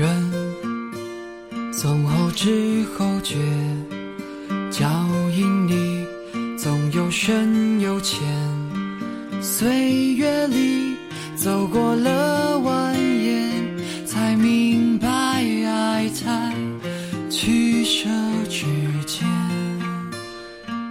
[0.00, 0.32] 人
[1.70, 3.36] 总后知后觉，
[4.70, 4.88] 脚
[5.36, 6.06] 印里
[6.56, 8.18] 总有深有浅。
[9.42, 10.96] 岁月里
[11.36, 15.06] 走过了蜿蜒，才明白
[15.66, 16.54] 爱在
[17.28, 18.08] 取舍
[18.48, 18.64] 之
[19.04, 19.28] 间。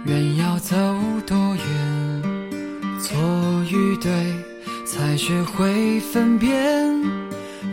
[0.04, 0.76] 人要走
[1.26, 2.22] 多远，
[3.00, 3.18] 错
[3.68, 4.12] 与对，
[4.86, 7.19] 才学会分辨。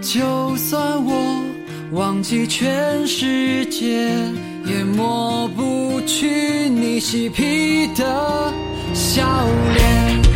[0.02, 1.44] 就算我
[1.92, 4.08] 忘记全世界，
[4.66, 8.54] 也抹不去你嬉皮的
[8.94, 9.24] 笑
[9.76, 10.27] 脸。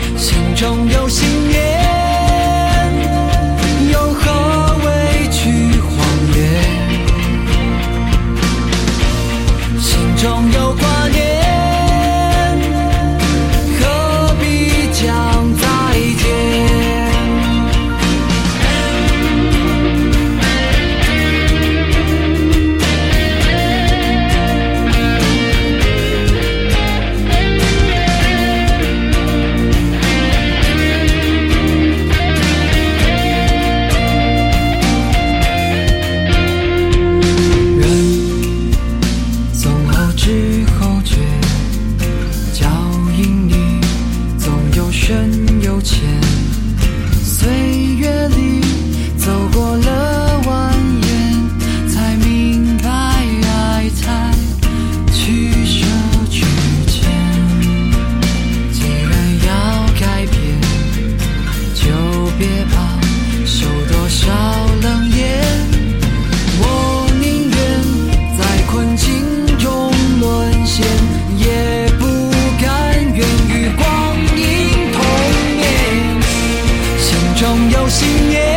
[77.92, 78.51] 信念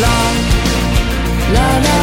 [0.00, 0.36] long,
[1.52, 1.93] la.